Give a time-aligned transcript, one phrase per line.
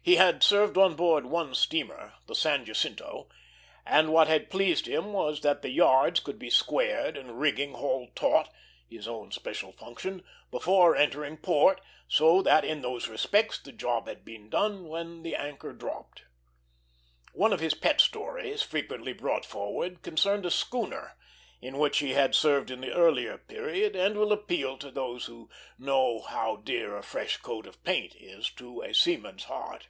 [0.00, 3.28] He had served on board one steamer, the San Jacinto;
[3.84, 8.16] and what had pleased him was that the yards could be squared and rigging hauled
[8.16, 8.48] taut
[8.88, 14.24] his own special function before entering port, so that in those respects the job had
[14.24, 16.22] been done when the anchor dropped.
[17.34, 21.18] One of his pet stories, frequently brought forward, concerned a schooner
[21.60, 25.50] in which he had served in the earlier period, and will appeal to those who
[25.78, 29.88] know how dear a fresh coat of paint is to a seaman's heart.